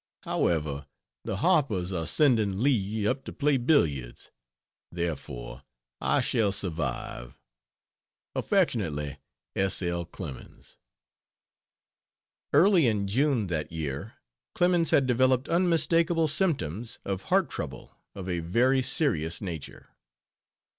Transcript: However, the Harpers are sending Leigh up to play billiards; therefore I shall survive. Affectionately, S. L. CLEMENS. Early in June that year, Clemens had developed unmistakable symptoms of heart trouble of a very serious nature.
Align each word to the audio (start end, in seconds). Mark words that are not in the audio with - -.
However, 0.23 0.87
the 1.25 1.35
Harpers 1.37 1.93
are 1.93 2.07
sending 2.07 2.63
Leigh 2.63 3.05
up 3.05 3.23
to 3.25 3.31
play 3.31 3.57
billiards; 3.57 4.31
therefore 4.91 5.61
I 5.99 6.21
shall 6.21 6.51
survive. 6.51 7.37
Affectionately, 8.33 9.17
S. 9.55 9.83
L. 9.83 10.05
CLEMENS. 10.05 10.75
Early 12.51 12.87
in 12.87 13.05
June 13.05 13.45
that 13.45 13.71
year, 13.71 14.15
Clemens 14.55 14.89
had 14.89 15.05
developed 15.05 15.47
unmistakable 15.47 16.27
symptoms 16.27 16.97
of 17.05 17.25
heart 17.25 17.47
trouble 17.47 17.95
of 18.15 18.27
a 18.27 18.39
very 18.39 18.81
serious 18.81 19.39
nature. 19.39 19.89